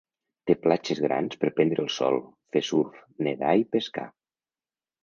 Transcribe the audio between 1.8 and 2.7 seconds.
el sol, fer